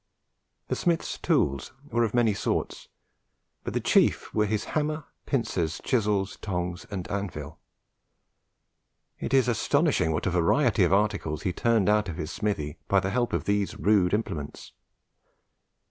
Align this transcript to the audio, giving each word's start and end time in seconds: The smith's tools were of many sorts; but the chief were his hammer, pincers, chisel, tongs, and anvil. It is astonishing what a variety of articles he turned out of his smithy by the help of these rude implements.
The 0.69 0.75
smith's 0.75 1.19
tools 1.19 1.73
were 1.91 2.03
of 2.03 2.15
many 2.15 2.33
sorts; 2.33 2.87
but 3.63 3.75
the 3.75 3.79
chief 3.79 4.33
were 4.33 4.47
his 4.47 4.63
hammer, 4.73 5.05
pincers, 5.27 5.79
chisel, 5.83 6.25
tongs, 6.25 6.87
and 6.89 7.07
anvil. 7.11 7.59
It 9.19 9.31
is 9.31 9.47
astonishing 9.47 10.11
what 10.11 10.25
a 10.25 10.31
variety 10.31 10.83
of 10.85 10.91
articles 10.91 11.43
he 11.43 11.53
turned 11.53 11.87
out 11.87 12.09
of 12.09 12.17
his 12.17 12.31
smithy 12.31 12.79
by 12.87 12.99
the 12.99 13.11
help 13.11 13.31
of 13.31 13.43
these 13.43 13.77
rude 13.77 14.15
implements. 14.15 14.71